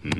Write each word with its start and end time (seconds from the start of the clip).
Come. 0.00 0.12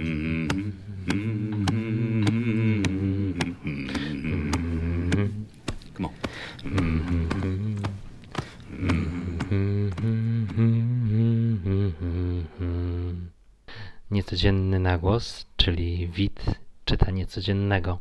Niecodzienny 14.11 14.79
nagłos, 14.79 15.47
czyli 15.57 16.09
wid 16.09 16.45
czytanie 16.85 17.27
codziennego. 17.27 17.99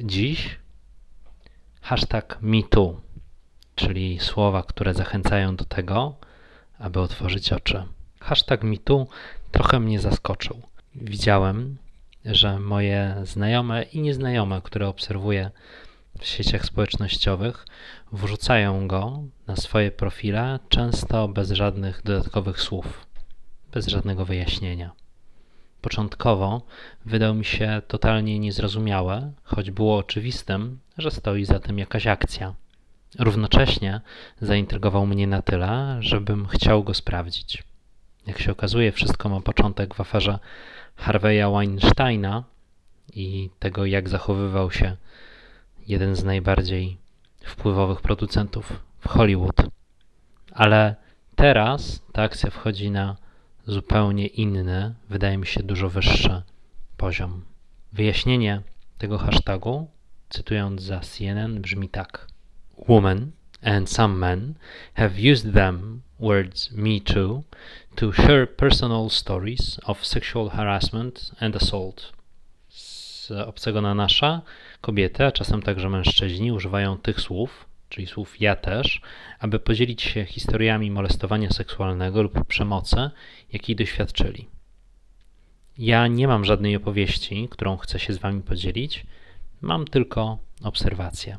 Dziś 0.00 0.58
hashtag 1.80 2.38
MeToo, 2.40 3.00
czyli 3.74 4.18
słowa, 4.20 4.62
które 4.62 4.94
zachęcają 4.94 5.56
do 5.56 5.64
tego, 5.64 6.16
aby 6.78 7.00
otworzyć 7.00 7.52
oczy. 7.52 7.84
Hashtag 8.20 8.62
MeToo 8.62 9.06
trochę 9.52 9.80
mnie 9.80 10.00
zaskoczył. 10.00 10.62
Widziałem, 10.94 11.76
że 12.24 12.58
moje 12.60 13.16
znajome 13.22 13.82
i 13.82 14.00
nieznajome, 14.00 14.60
które 14.64 14.88
obserwuję 14.88 15.50
w 16.18 16.26
sieciach 16.26 16.64
społecznościowych, 16.64 17.66
wrzucają 18.12 18.88
go 18.88 19.22
na 19.46 19.56
swoje 19.56 19.90
profile, 19.90 20.58
często 20.68 21.28
bez 21.28 21.50
żadnych 21.50 22.02
dodatkowych 22.04 22.60
słów, 22.60 23.06
bez 23.72 23.86
żadnego 23.86 24.24
wyjaśnienia. 24.24 24.90
Początkowo 25.80 26.62
wydał 27.06 27.34
mi 27.34 27.44
się 27.44 27.82
totalnie 27.88 28.38
niezrozumiałe, 28.38 29.32
choć 29.44 29.70
było 29.70 29.96
oczywistym, 29.96 30.78
że 30.98 31.10
stoi 31.10 31.44
za 31.44 31.60
tym 31.60 31.78
jakaś 31.78 32.06
akcja. 32.06 32.54
Równocześnie 33.18 34.00
zaintrygował 34.40 35.06
mnie 35.06 35.26
na 35.26 35.42
tyle, 35.42 35.96
żebym 36.00 36.46
chciał 36.46 36.84
go 36.84 36.94
sprawdzić. 36.94 37.62
Jak 38.26 38.38
się 38.38 38.52
okazuje, 38.52 38.92
wszystko 38.92 39.28
ma 39.28 39.40
początek 39.40 39.94
w 39.94 40.00
aferze 40.00 40.38
Harveya 40.96 41.52
Weinsteina 41.52 42.44
i 43.14 43.50
tego, 43.58 43.86
jak 43.86 44.08
zachowywał 44.08 44.70
się 44.70 44.96
jeden 45.86 46.16
z 46.16 46.24
najbardziej 46.24 46.98
wpływowych 47.44 48.00
producentów 48.00 48.82
w 49.00 49.08
Hollywood. 49.08 49.56
Ale 50.52 50.96
teraz 51.34 52.02
ta 52.12 52.22
akcja 52.22 52.50
wchodzi 52.50 52.90
na 52.90 53.16
zupełnie 53.66 54.26
inny, 54.26 54.94
wydaje 55.08 55.38
mi 55.38 55.46
się 55.46 55.62
dużo 55.62 55.88
wyższy 55.88 56.42
poziom. 56.96 57.44
Wyjaśnienie 57.92 58.62
tego 58.98 59.18
hashtagu, 59.18 59.88
cytując 60.28 60.82
za 60.82 61.00
CNN, 61.00 61.60
brzmi 61.60 61.88
tak: 61.88 62.26
Women 62.88 63.32
and 63.62 63.88
some 63.88 64.18
men 64.18 64.54
have 64.94 65.18
used 65.18 65.52
them 65.52 66.02
words 66.18 66.72
me 66.72 67.00
too 67.00 67.42
to 67.96 68.12
share 68.12 68.46
personal 68.46 69.10
stories 69.10 69.78
of 69.84 70.06
sexual 70.06 70.48
harassment 70.48 71.32
and 71.40 71.56
assault. 71.56 72.12
Z 72.68 73.30
obcego 73.30 73.80
na 73.80 73.94
nasza 73.94 74.42
kobiety, 74.80 75.24
a 75.24 75.32
czasem 75.32 75.62
także 75.62 75.88
mężczyźni 75.88 76.52
używają 76.52 76.98
tych 76.98 77.20
słów, 77.20 77.66
czyli 77.88 78.06
słów 78.06 78.40
ja 78.40 78.56
też, 78.56 79.00
aby 79.38 79.58
podzielić 79.58 80.02
się 80.02 80.24
historiami 80.24 80.90
molestowania 80.90 81.50
seksualnego 81.50 82.22
lub 82.22 82.44
przemocy, 82.44 83.10
jakiej 83.52 83.76
doświadczyli. 83.76 84.48
Ja 85.78 86.06
nie 86.06 86.28
mam 86.28 86.44
żadnej 86.44 86.76
opowieści, 86.76 87.48
którą 87.50 87.76
chcę 87.76 87.98
się 87.98 88.12
z 88.12 88.18
Wami 88.18 88.42
podzielić, 88.42 89.06
mam 89.60 89.84
tylko 89.84 90.38
obserwacje. 90.62 91.38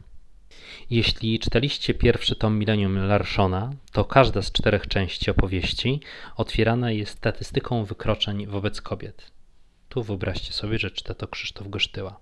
Jeśli 0.90 1.40
czytaliście 1.40 1.94
pierwszy 1.94 2.36
tom 2.36 2.60
Millennium 2.60 2.98
Larshona, 2.98 3.74
to 3.92 4.06
każda 4.06 4.42
z 4.42 4.52
czterech 4.52 4.88
części 4.88 5.32
opowieści 5.32 6.00
otwierana 6.36 6.92
jest 6.92 7.18
statystyką 7.18 7.86
wykroczeń 7.86 8.48
wobec 8.48 8.82
kobiet. 8.82 9.32
Tu 9.90 10.04
wyobraźcie 10.04 10.54
sobie, 10.54 10.80
że 10.80 10.92
czyta 10.92 11.14
to 11.14 11.28
Krzysztof 11.28 11.70
Gosztyła. 11.70 12.20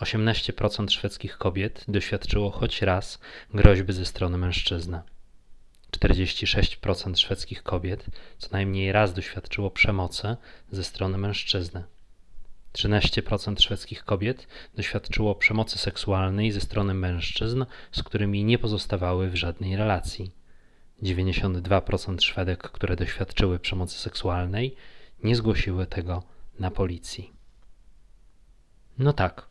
18% 0.00 0.90
szwedzkich 0.90 1.38
kobiet 1.38 1.84
doświadczyło 1.88 2.50
choć 2.50 2.82
raz 2.82 3.18
groźby 3.54 3.92
ze 3.92 4.04
strony 4.04 4.38
mężczyzny. 4.38 5.02
46% 5.92 7.16
szwedzkich 7.16 7.62
kobiet 7.62 8.06
co 8.38 8.48
najmniej 8.52 8.92
raz 8.92 9.14
doświadczyło 9.14 9.70
przemocy 9.70 10.36
ze 10.70 10.84
strony 10.84 11.18
mężczyzny. 11.18 11.84
13% 12.72 13.60
szwedzkich 13.60 14.04
kobiet 14.04 14.46
doświadczyło 14.74 15.34
przemocy 15.34 15.78
seksualnej 15.78 16.52
ze 16.52 16.60
strony 16.60 16.94
mężczyzn, 16.94 17.64
z 17.92 18.02
którymi 18.02 18.44
nie 18.44 18.58
pozostawały 18.58 19.30
w 19.30 19.36
żadnej 19.36 19.76
relacji. 19.76 20.32
92% 21.02 22.20
Szwedek, 22.20 22.62
które 22.62 22.96
doświadczyły 22.96 23.58
przemocy 23.58 23.98
seksualnej, 23.98 24.76
nie 25.24 25.36
zgłosiły 25.36 25.86
tego 25.86 26.22
na 26.58 26.70
policji. 26.70 27.32
No 28.98 29.12
tak, 29.12 29.48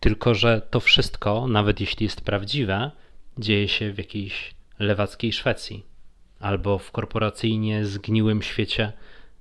tylko 0.00 0.34
że 0.34 0.62
to 0.70 0.80
wszystko, 0.80 1.46
nawet 1.46 1.80
jeśli 1.80 2.04
jest 2.04 2.20
prawdziwe, 2.20 2.90
dzieje 3.38 3.68
się 3.68 3.92
w 3.92 3.98
jakiejś 3.98 4.54
lewackiej 4.78 5.32
Szwecji 5.32 5.86
albo 6.40 6.78
w 6.78 6.90
korporacyjnie 6.90 7.86
zgniłym 7.86 8.42
świecie 8.42 8.92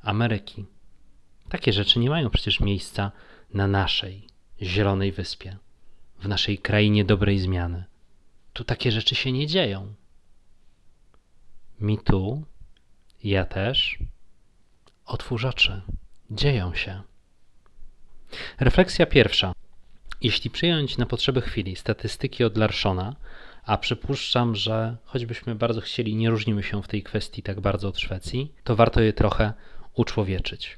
Ameryki. 0.02 0.66
Takie 1.50 1.74
rzeczy 1.74 2.00
nie 2.00 2.10
mają 2.10 2.30
przecież 2.30 2.60
miejsca 2.60 3.12
na 3.54 3.68
naszej 3.68 4.28
zielonej 4.62 5.12
wyspie, 5.12 5.58
w 6.20 6.28
naszej 6.28 6.58
krainie 6.58 7.06
dobrej 7.06 7.40
zmiany. 7.40 7.84
Tu 8.54 8.64
takie 8.64 8.92
rzeczy 8.92 9.16
się 9.16 9.32
nie 9.32 9.48
dzieją. 9.48 9.94
Mi 11.80 11.98
tu, 11.98 12.44
ja 13.24 13.46
też. 13.46 14.00
Otwórz 15.06 15.46
oczy. 15.46 15.82
Dzieją 16.32 16.76
się. 16.76 17.02
Refleksja 18.60 19.06
pierwsza. 19.06 19.54
Jeśli 20.22 20.50
przyjąć 20.50 20.98
na 20.98 21.06
potrzeby 21.06 21.42
chwili 21.42 21.76
statystyki 21.76 22.44
od 22.44 22.58
Larszona, 22.58 23.16
a 23.64 23.78
przypuszczam, 23.78 24.56
że 24.56 24.98
choćbyśmy 25.06 25.56
bardzo 25.56 25.82
chcieli, 25.82 26.16
nie 26.16 26.30
różnimy 26.30 26.64
się 26.64 26.84
w 26.84 26.88
tej 26.88 27.04
kwestii 27.04 27.44
tak 27.44 27.62
bardzo 27.62 27.88
od 27.88 28.00
Szwecji, 28.00 28.54
to 28.64 28.76
warto 28.76 29.02
je 29.02 29.14
trochę 29.14 29.54
uczłowieczyć. 29.94 30.78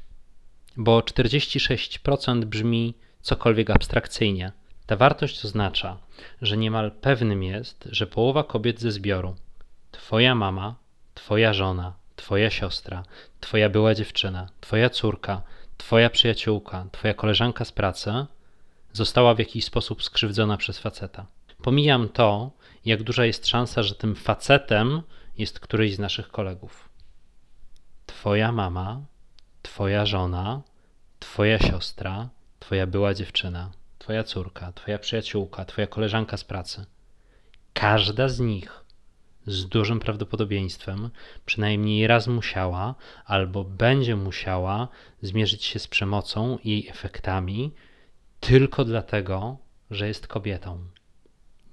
Bo 0.81 0.99
46% 0.99 2.45
brzmi 2.45 2.93
cokolwiek 3.21 3.69
abstrakcyjnie. 3.69 4.51
Ta 4.85 4.95
wartość 4.95 5.45
oznacza, 5.45 5.97
że 6.41 6.57
niemal 6.57 6.91
pewnym 6.91 7.43
jest, 7.43 7.87
że 7.91 8.07
połowa 8.07 8.43
kobiet 8.43 8.79
ze 8.79 8.91
zbioru 8.91 9.35
Twoja 9.91 10.35
mama, 10.35 10.75
Twoja 11.13 11.53
żona, 11.53 11.93
Twoja 12.15 12.49
siostra, 12.49 13.03
Twoja 13.39 13.69
była 13.69 13.95
dziewczyna, 13.95 14.49
Twoja 14.61 14.89
córka, 14.89 15.41
Twoja 15.77 16.09
przyjaciółka, 16.09 16.85
Twoja 16.91 17.13
koleżanka 17.13 17.65
z 17.65 17.71
pracy 17.71 18.25
została 18.93 19.35
w 19.35 19.39
jakiś 19.39 19.65
sposób 19.65 20.03
skrzywdzona 20.03 20.57
przez 20.57 20.79
faceta. 20.79 21.25
Pomijam 21.63 22.09
to, 22.09 22.51
jak 22.85 23.03
duża 23.03 23.25
jest 23.25 23.47
szansa, 23.47 23.83
że 23.83 23.95
tym 23.95 24.15
facetem 24.15 25.01
jest 25.37 25.59
któryś 25.59 25.95
z 25.95 25.99
naszych 25.99 26.29
kolegów. 26.29 26.89
Twoja 28.05 28.51
mama, 28.51 29.01
Twoja 29.61 30.05
żona, 30.05 30.61
Twoja 31.19 31.59
siostra, 31.59 32.29
Twoja 32.59 32.87
była 32.87 33.13
dziewczyna, 33.13 33.71
Twoja 33.99 34.23
córka, 34.23 34.71
Twoja 34.71 34.99
przyjaciółka, 34.99 35.65
Twoja 35.65 35.87
koleżanka 35.87 36.37
z 36.37 36.43
pracy. 36.43 36.85
Każda 37.73 38.27
z 38.27 38.39
nich 38.39 38.83
z 39.47 39.67
dużym 39.67 39.99
prawdopodobieństwem 39.99 41.09
przynajmniej 41.45 42.07
raz 42.07 42.27
musiała 42.27 42.95
albo 43.25 43.63
będzie 43.63 44.15
musiała 44.15 44.87
zmierzyć 45.21 45.63
się 45.63 45.79
z 45.79 45.87
przemocą 45.87 46.57
i 46.63 46.69
jej 46.69 46.87
efektami 46.87 47.71
tylko 48.39 48.85
dlatego, 48.85 49.57
że 49.91 50.07
jest 50.07 50.27
kobietą. 50.27 50.79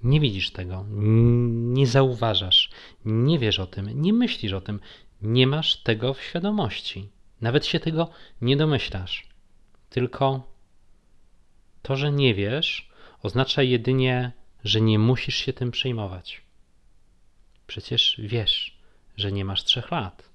Nie 0.03 0.19
widzisz 0.19 0.51
tego, 0.51 0.85
nie 0.89 1.87
zauważasz, 1.87 2.69
nie 3.05 3.39
wiesz 3.39 3.59
o 3.59 3.67
tym, 3.67 4.01
nie 4.01 4.13
myślisz 4.13 4.53
o 4.53 4.61
tym, 4.61 4.79
nie 5.21 5.47
masz 5.47 5.83
tego 5.83 6.13
w 6.13 6.21
świadomości. 6.21 7.09
Nawet 7.41 7.65
się 7.65 7.79
tego 7.79 8.09
nie 8.41 8.57
domyślasz. 8.57 9.26
Tylko 9.89 10.47
to, 11.81 11.95
że 11.95 12.11
nie 12.11 12.33
wiesz, 12.35 12.89
oznacza 13.23 13.63
jedynie, 13.63 14.31
że 14.63 14.81
nie 14.81 14.99
musisz 14.99 15.35
się 15.35 15.53
tym 15.53 15.71
przejmować. 15.71 16.41
Przecież 17.67 18.21
wiesz, 18.23 18.77
że 19.17 19.31
nie 19.31 19.45
masz 19.45 19.63
trzech 19.63 19.91
lat. 19.91 20.29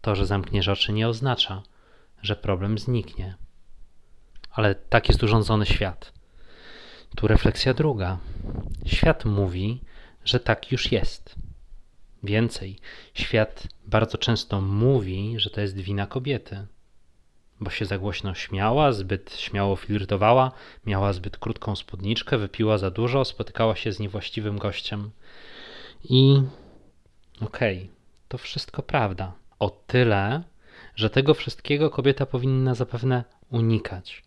To, 0.00 0.14
że 0.14 0.26
zamkniesz 0.26 0.68
oczy, 0.68 0.92
nie 0.92 1.08
oznacza, 1.08 1.62
że 2.22 2.36
problem 2.36 2.78
zniknie. 2.78 3.36
Ale 4.50 4.74
tak 4.74 5.08
jest 5.08 5.22
urządzony 5.22 5.66
świat. 5.66 6.12
Tu 7.16 7.28
refleksja 7.28 7.74
druga. 7.74 8.18
Świat 8.86 9.24
mówi, 9.24 9.80
że 10.24 10.40
tak 10.40 10.72
już 10.72 10.92
jest. 10.92 11.34
Więcej, 12.22 12.78
świat 13.14 13.68
bardzo 13.86 14.18
często 14.18 14.60
mówi, 14.60 15.34
że 15.36 15.50
to 15.50 15.60
jest 15.60 15.76
wina 15.76 16.06
kobiety, 16.06 16.66
bo 17.60 17.70
się 17.70 17.84
za 17.84 17.98
głośno 17.98 18.34
śmiała, 18.34 18.92
zbyt 18.92 19.36
śmiało 19.36 19.76
flirtowała, 19.76 20.52
miała 20.86 21.12
zbyt 21.12 21.38
krótką 21.38 21.76
spódniczkę, 21.76 22.38
wypiła 22.38 22.78
za 22.78 22.90
dużo, 22.90 23.24
spotykała 23.24 23.76
się 23.76 23.92
z 23.92 23.98
niewłaściwym 23.98 24.58
gościem. 24.58 25.10
I 26.04 26.42
okej, 27.40 27.76
okay, 27.78 27.88
to 28.28 28.38
wszystko 28.38 28.82
prawda. 28.82 29.32
O 29.58 29.70
tyle, 29.70 30.42
że 30.96 31.10
tego 31.10 31.34
wszystkiego 31.34 31.90
kobieta 31.90 32.26
powinna 32.26 32.74
zapewne 32.74 33.24
unikać. 33.50 34.22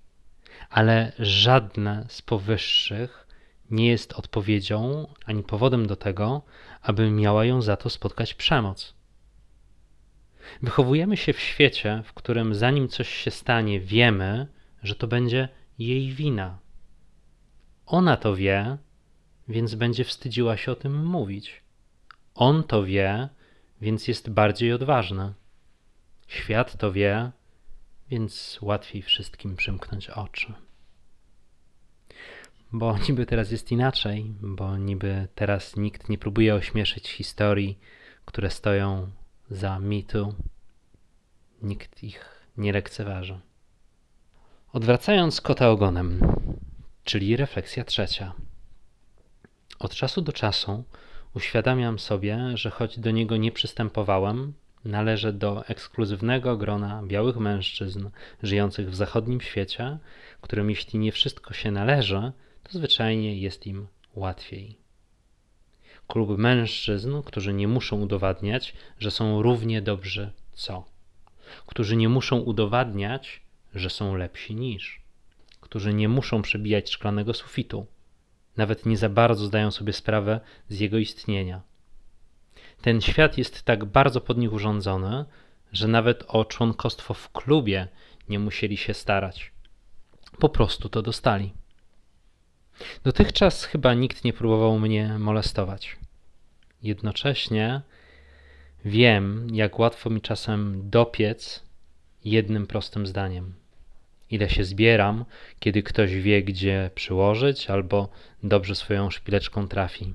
Ale 0.69 1.12
żadne 1.19 2.06
z 2.10 2.22
powyższych 2.22 3.27
nie 3.72 3.88
jest 3.88 4.13
odpowiedzią 4.13 5.07
ani 5.25 5.44
powodem 5.44 5.88
do 5.88 5.95
tego, 5.95 6.42
aby 6.81 7.12
miała 7.12 7.45
ją 7.45 7.62
za 7.62 7.77
to 7.77 7.89
spotkać 7.89 8.34
przemoc. 8.34 8.94
Wychowujemy 10.62 11.18
się 11.18 11.33
w 11.33 11.39
świecie, 11.39 12.03
w 12.06 12.13
którym 12.13 12.56
zanim 12.56 12.88
coś 12.88 13.09
się 13.09 13.31
stanie, 13.31 13.80
wiemy, 13.80 14.48
że 14.83 14.95
to 14.95 15.07
będzie 15.07 15.50
jej 15.80 16.09
wina. 16.09 16.59
Ona 17.86 18.18
to 18.18 18.36
wie, 18.36 18.77
więc 19.48 19.75
będzie 19.75 20.03
wstydziła 20.03 20.57
się 20.57 20.71
o 20.71 20.75
tym 20.75 21.06
mówić. 21.06 21.62
On 22.36 22.63
to 22.63 22.83
wie, 22.83 23.30
więc 23.81 24.07
jest 24.07 24.30
bardziej 24.30 24.74
odważny. 24.74 25.33
Świat 26.27 26.77
to 26.77 26.92
wie, 26.92 27.31
więc 28.09 28.59
łatwiej 28.62 29.01
wszystkim 29.01 29.56
przymknąć 29.56 30.09
oczy. 30.09 30.53
Bo 32.71 32.98
niby 33.09 33.25
teraz 33.25 33.51
jest 33.51 33.71
inaczej, 33.71 34.33
bo 34.42 34.77
niby 34.77 35.27
teraz 35.36 35.75
nikt 35.75 36.09
nie 36.09 36.18
próbuje 36.18 36.56
ośmieszyć 36.56 37.09
historii, 37.09 37.80
które 38.25 38.50
stoją 38.50 39.12
za 39.51 39.80
mitu. 39.80 40.33
Nikt 41.62 42.03
ich 42.03 42.48
nie 42.57 42.74
lekceważy. 42.74 43.39
Odwracając 44.74 45.42
kota 45.42 45.69
ogonem, 45.69 46.19
czyli 47.03 47.36
refleksja 47.36 47.83
trzecia. 47.83 48.33
Od 49.80 49.95
czasu 49.95 50.21
do 50.21 50.33
czasu 50.33 50.83
uświadamiam 51.36 52.00
sobie, 52.00 52.57
że 52.57 52.69
choć 52.69 53.00
do 53.00 53.12
niego 53.12 53.38
nie 53.38 53.51
przystępowałem, 53.51 54.53
należę 54.86 55.33
do 55.33 55.65
ekskluzywnego 55.65 56.57
grona 56.57 57.03
białych 57.03 57.38
mężczyzn 57.38 58.09
żyjących 58.44 58.89
w 58.89 58.95
zachodnim 58.95 59.42
świecie, 59.42 59.98
którym 60.42 60.69
jeśli 60.69 61.00
nie 61.00 61.12
wszystko 61.12 61.53
się 61.53 61.71
należy, 61.71 62.31
to 62.63 62.71
zwyczajnie 62.71 63.39
jest 63.39 63.68
im 63.68 63.88
łatwiej. 64.15 64.77
Klub 66.12 66.38
mężczyzn, 66.38 67.22
którzy 67.25 67.54
nie 67.54 67.68
muszą 67.68 68.02
udowadniać, 68.02 68.74
że 69.00 69.12
są 69.12 69.42
równie 69.42 69.81
dobrzy 69.81 70.31
co, 70.54 70.86
którzy 71.66 71.96
nie 71.96 72.10
muszą 72.10 72.40
udowadniać, 72.40 73.42
że 73.75 73.90
są 73.90 74.16
lepsi 74.16 74.56
niż, 74.56 75.02
którzy 75.62 75.94
nie 75.94 76.10
muszą 76.10 76.42
przebijać 76.42 76.92
szklanego 76.92 77.34
sufitu, 77.34 77.86
nawet 78.58 78.86
nie 78.86 78.98
za 78.98 79.10
bardzo 79.10 79.46
zdają 79.46 79.72
sobie 79.72 79.94
sprawę 79.94 80.40
z 80.69 80.80
jego 80.80 80.98
istnienia. 80.98 81.62
Ten 82.81 83.02
świat 83.02 83.38
jest 83.38 83.63
tak 83.63 83.86
bardzo 83.86 84.22
pod 84.22 84.38
nich 84.38 84.54
urządzony, 84.54 85.25
że 85.72 85.88
nawet 85.88 86.24
o 86.28 86.46
członkostwo 86.46 87.13
w 87.13 87.31
klubie 87.31 87.88
nie 88.30 88.40
musieli 88.40 88.78
się 88.78 88.94
starać. 88.94 89.52
Po 90.40 90.50
prostu 90.50 90.90
to 90.90 91.02
dostali. 91.02 91.54
Dotychczas 93.04 93.63
chyba 93.63 93.94
nikt 93.94 94.24
nie 94.24 94.34
próbował 94.34 94.80
mnie 94.80 95.19
molestować. 95.19 96.00
Jednocześnie 96.83 97.81
wiem, 98.86 99.48
jak 99.54 99.80
łatwo 99.80 100.10
mi 100.10 100.22
czasem 100.22 100.89
dopiec 100.89 101.63
jednym 102.25 102.68
prostym 102.68 103.07
zdaniem. 103.07 103.54
Ile 104.31 104.50
się 104.50 104.63
zbieram, 104.63 105.25
kiedy 105.60 105.83
ktoś 105.83 106.13
wie, 106.16 106.44
gdzie 106.44 106.89
przyłożyć, 106.95 107.69
albo 107.69 108.10
dobrze 108.44 108.75
swoją 108.75 109.10
szpileczką 109.10 109.68
trafi. 109.68 110.13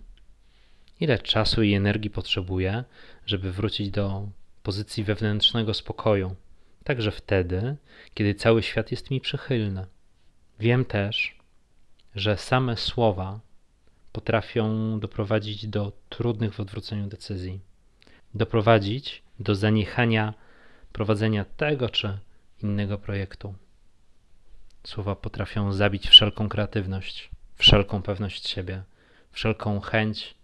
Ile 1.01 1.19
czasu 1.19 1.63
i 1.63 1.75
energii 1.75 2.11
potrzebuję, 2.11 2.85
żeby 3.27 3.53
wrócić 3.53 3.91
do 3.91 4.29
pozycji 4.63 5.05
wewnętrznego 5.05 5.75
spokoju, 5.75 6.37
także 6.85 7.11
wtedy, 7.11 7.77
kiedy 8.15 8.35
cały 8.35 8.63
świat 8.63 8.91
jest 8.91 9.11
mi 9.11 9.21
przychylny. 9.21 9.87
Wiem 10.61 10.85
też, 10.85 11.39
że 12.15 12.37
same 12.37 12.77
słowa 12.77 13.41
potrafią 14.17 14.99
doprowadzić 15.01 15.67
do 15.67 15.93
trudnych 16.09 16.55
w 16.55 16.61
odwróceniu 16.61 17.07
decyzji, 17.07 17.61
doprowadzić 18.35 19.23
do 19.41 19.55
zaniechania 19.55 20.35
prowadzenia 20.93 21.45
tego 21.45 21.89
czy 21.89 22.19
innego 22.63 22.99
projektu. 22.99 23.55
Słowa 24.85 25.17
potrafią 25.17 25.73
zabić 25.73 26.09
wszelką 26.09 26.49
kreatywność, 26.49 27.31
wszelką 27.55 28.03
pewność 28.03 28.49
siebie, 28.49 28.83
wszelką 29.31 29.81
chęć 29.81 30.35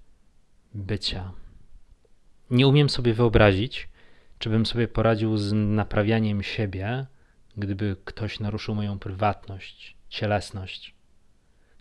bycia. 0.75 1.33
Nie 2.51 2.67
umiem 2.67 2.91
sobie 2.91 3.15
wyobrazić, 3.15 3.89
czy 4.39 4.51
bym 4.51 4.67
sobie 4.67 4.89
poradził 4.89 5.37
z 5.37 5.53
naprawianiem 5.53 6.43
siebie, 6.43 7.07
gdyby 7.57 7.97
ktoś 8.05 8.41
naruszył 8.41 8.75
moją 8.75 8.99
prywatność, 8.99 9.97
cielesność. 10.09 10.95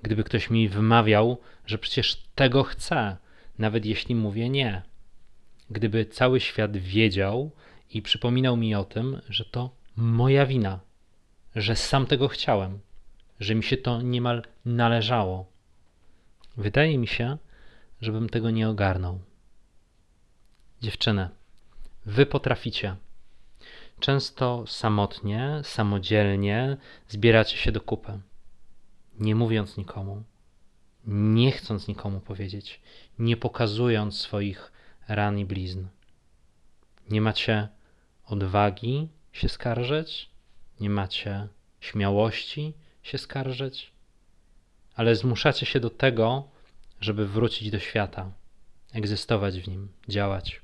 Gdyby 0.02 0.24
ktoś 0.24 0.50
mi 0.50 0.70
wymawiał, 0.70 1.38
że 1.66 1.78
przecież 1.78 2.24
tego 2.36 2.64
chcę, 2.64 3.18
nawet 3.60 3.86
jeśli 3.86 4.16
mówię 4.16 4.50
nie. 4.50 4.82
Gdyby 5.70 6.06
cały 6.06 6.40
świat 6.40 6.78
wiedział 6.78 7.52
i 7.90 8.02
przypominał 8.02 8.58
mi 8.58 8.76
o 8.76 8.84
tym, 8.84 9.22
że 9.30 9.46
to 9.46 9.76
moja 9.96 10.46
wina, 10.46 10.80
że 11.56 11.76
sam 11.76 12.06
tego 12.06 12.28
chciałem, 12.28 12.80
że 13.40 13.56
mi 13.56 13.64
się 13.64 13.78
to 13.78 14.02
niemal 14.02 14.44
należało. 14.66 15.52
Wydaje 16.58 16.98
mi 16.98 17.08
się, 17.08 17.38
żebym 18.02 18.30
tego 18.30 18.50
nie 18.50 18.70
ogarnął. 18.70 19.20
Dziewczyny, 20.82 21.30
wy 22.06 22.26
potraficie. 22.26 22.96
Często 24.00 24.64
samotnie, 24.68 25.62
samodzielnie 25.64 26.78
zbieracie 27.08 27.58
się 27.58 27.72
do 27.72 27.82
kupy, 27.82 28.20
nie 29.22 29.36
mówiąc 29.36 29.78
nikomu, 29.78 30.24
nie 31.06 31.52
chcąc 31.52 31.88
nikomu 31.88 32.20
powiedzieć, 32.20 32.82
nie 33.20 33.38
pokazując 33.38 34.18
swoich 34.20 34.72
ran 35.08 35.40
i 35.40 35.46
blizn. 35.46 35.86
Nie 37.10 37.22
macie 37.22 37.68
odwagi 38.26 39.08
się 39.32 39.50
skarżyć, 39.50 40.30
nie 40.80 40.90
macie 40.90 41.48
śmiałości 41.80 42.74
się 43.04 43.18
skarżyć, 43.18 43.92
ale 44.96 45.16
zmuszacie 45.16 45.66
się 45.66 45.80
do 45.80 45.90
tego, 45.90 46.48
żeby 47.02 47.28
wrócić 47.28 47.72
do 47.72 47.80
świata, 47.80 48.32
egzystować 48.94 49.60
w 49.60 49.68
nim, 49.68 49.90
działać. 50.08 50.62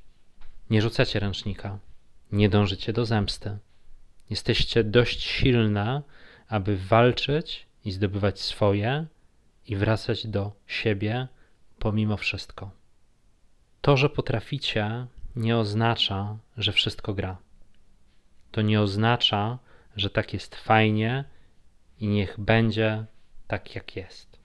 Nie 0.70 0.82
rzucacie 0.82 1.20
ręcznika, 1.20 1.80
nie 2.32 2.50
dążycie 2.50 2.94
do 2.94 3.06
zemsty. 3.06 3.58
Jesteście 4.30 4.84
dość 4.84 5.24
silne, 5.24 6.02
aby 6.48 6.78
walczyć 6.78 7.67
i 7.88 7.92
zdobywać 7.92 8.42
swoje 8.42 9.06
i 9.68 9.76
wracać 9.76 10.28
do 10.28 10.52
siebie 10.66 11.28
pomimo 11.80 12.18
wszystko. 12.18 12.72
To, 13.82 13.98
że 13.98 14.10
potraficie, 14.10 15.08
nie 15.36 15.58
oznacza, 15.58 16.38
że 16.58 16.72
wszystko 16.72 17.14
gra. 17.14 17.38
To 18.52 18.62
nie 18.62 18.82
oznacza, 18.82 19.60
że 19.96 20.10
tak 20.10 20.34
jest 20.34 20.56
fajnie 20.56 21.24
i 22.00 22.08
niech 22.08 22.40
będzie 22.40 23.06
tak, 23.48 23.76
jak 23.76 23.96
jest. 23.96 24.40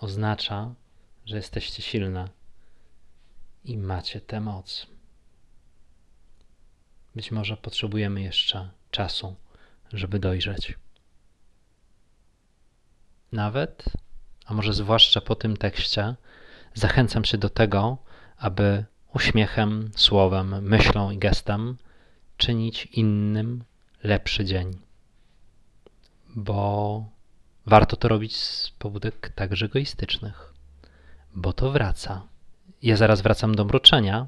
Oznacza, 0.00 0.74
że 1.26 1.36
jesteście 1.36 1.82
silne 1.82 2.28
i 3.64 3.78
macie 3.78 4.20
tę 4.20 4.40
moc. 4.40 4.86
Być 7.14 7.30
może 7.30 7.56
potrzebujemy 7.56 8.22
jeszcze 8.22 8.70
czasu, 8.90 9.36
żeby 9.92 10.18
dojrzeć. 10.18 10.78
Nawet, 13.32 13.84
a 14.46 14.54
może 14.54 14.72
zwłaszcza 14.72 15.20
po 15.20 15.34
tym 15.34 15.56
tekście, 15.56 16.14
zachęcam 16.74 17.24
się 17.24 17.38
do 17.38 17.48
tego, 17.48 17.98
aby 18.36 18.84
uśmiechem, 19.14 19.90
słowem, 19.96 20.62
myślą 20.62 21.10
i 21.10 21.18
gestem 21.18 21.76
czynić 22.36 22.86
innym 22.86 23.64
lepszy 24.02 24.44
dzień. 24.44 24.78
Bo 26.28 27.04
warto 27.66 27.96
to 27.96 28.08
robić 28.08 28.36
z 28.36 28.70
pobudek 28.70 29.32
także 29.34 29.66
egoistycznych, 29.66 30.54
bo 31.34 31.52
to 31.52 31.70
wraca. 31.70 32.22
Ja 32.82 32.96
zaraz 32.96 33.20
wracam 33.20 33.54
do 33.54 33.64
mruczenia, 33.64 34.26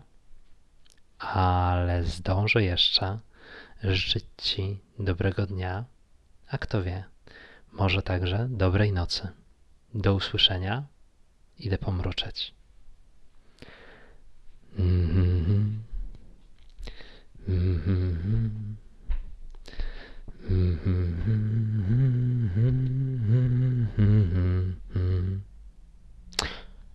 ale 1.19 2.05
zdążę 2.05 2.63
jeszcze 2.63 3.19
życzyć 3.83 4.25
Ci 4.37 4.79
dobrego 4.99 5.47
dnia, 5.47 5.85
a 6.49 6.59
kto 6.59 6.83
wie, 6.83 7.05
może 7.73 8.03
także 8.03 8.49
dobrej 8.51 8.93
nocy. 8.93 9.29
Do 9.95 10.15
usłyszenia. 10.15 10.87
Idę 11.59 11.79
pomruczeć. 11.79 12.55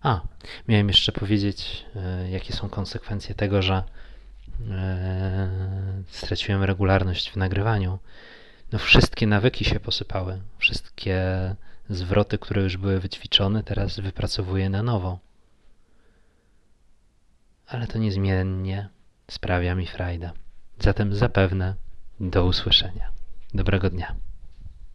A, 0.02 0.20
miałem 0.68 0.88
jeszcze 0.88 1.12
powiedzieć, 1.12 1.84
e, 1.96 2.30
jakie 2.30 2.52
są 2.52 2.68
konsekwencje 2.68 3.34
tego, 3.34 3.62
że 3.62 3.82
e, 4.70 5.48
straciłem 6.08 6.62
regularność 6.64 7.30
w 7.30 7.36
nagrywaniu. 7.36 7.98
No 8.72 8.78
wszystkie 8.78 9.26
nawyki 9.26 9.64
się 9.64 9.80
posypały. 9.80 10.40
Wszystkie 10.58 11.20
zwroty, 11.90 12.38
które 12.38 12.62
już 12.62 12.76
były 12.76 13.00
wyćwiczone, 13.00 13.62
teraz 13.62 14.00
wypracowuję 14.00 14.70
na 14.70 14.82
nowo. 14.82 15.18
Ale 17.66 17.86
to 17.86 17.98
niezmiennie 17.98 18.88
sprawia 19.30 19.74
mi 19.74 19.86
frajdę. 19.86 20.30
Zatem 20.78 21.14
zapewne 21.14 21.74
do 22.20 22.44
usłyszenia. 22.44 23.10
Dobrego 23.54 23.90
dnia. 23.90 24.14